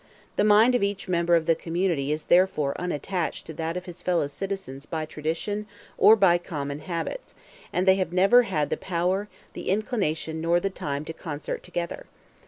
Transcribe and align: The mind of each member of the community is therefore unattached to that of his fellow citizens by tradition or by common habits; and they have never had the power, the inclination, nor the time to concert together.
The 0.35 0.43
mind 0.43 0.73
of 0.73 0.81
each 0.81 1.07
member 1.07 1.35
of 1.35 1.45
the 1.45 1.53
community 1.53 2.11
is 2.11 2.23
therefore 2.25 2.73
unattached 2.81 3.45
to 3.45 3.53
that 3.53 3.77
of 3.77 3.85
his 3.85 4.01
fellow 4.01 4.25
citizens 4.25 4.87
by 4.87 5.05
tradition 5.05 5.67
or 5.95 6.15
by 6.15 6.39
common 6.39 6.79
habits; 6.79 7.35
and 7.71 7.87
they 7.87 7.97
have 7.97 8.11
never 8.11 8.41
had 8.41 8.71
the 8.71 8.77
power, 8.77 9.29
the 9.53 9.69
inclination, 9.69 10.41
nor 10.41 10.59
the 10.59 10.71
time 10.71 11.05
to 11.05 11.13
concert 11.13 11.61
together. 11.61 12.07